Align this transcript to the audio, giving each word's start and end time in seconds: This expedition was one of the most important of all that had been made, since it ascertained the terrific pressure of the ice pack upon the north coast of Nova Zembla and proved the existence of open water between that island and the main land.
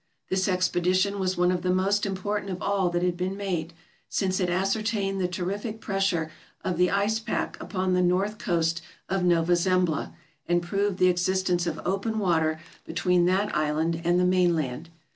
This 0.31 0.47
expedition 0.47 1.19
was 1.19 1.37
one 1.37 1.51
of 1.51 1.61
the 1.61 1.69
most 1.69 2.07
important 2.07 2.49
of 2.51 2.59
all 2.63 2.89
that 2.89 3.03
had 3.03 3.15
been 3.15 3.37
made, 3.37 3.71
since 4.09 4.39
it 4.39 4.49
ascertained 4.49 5.21
the 5.21 5.27
terrific 5.27 5.79
pressure 5.79 6.31
of 6.63 6.79
the 6.79 6.89
ice 6.89 7.19
pack 7.19 7.55
upon 7.61 7.93
the 7.93 8.01
north 8.01 8.39
coast 8.39 8.81
of 9.09 9.23
Nova 9.23 9.53
Zembla 9.55 10.11
and 10.47 10.63
proved 10.63 10.97
the 10.97 11.09
existence 11.09 11.67
of 11.67 11.79
open 11.85 12.17
water 12.17 12.59
between 12.83 13.27
that 13.27 13.55
island 13.55 14.01
and 14.03 14.19
the 14.19 14.25
main 14.25 14.55
land. 14.55 14.89